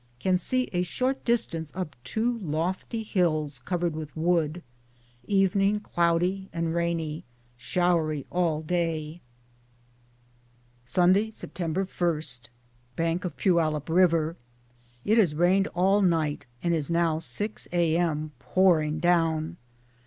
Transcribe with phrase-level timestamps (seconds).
[0.19, 4.63] Can see a short distance up two lofty hills covered with wood.
[5.27, 7.23] Evening cloudy and rainy.
[7.55, 9.21] Showery all day.
[10.85, 11.61] Sunday, Sept.
[11.61, 12.49] i.
[12.95, 14.37] Bank of Poyallip river.
[15.05, 19.57] It has rained all night and is now, 6 A.M., pouring down.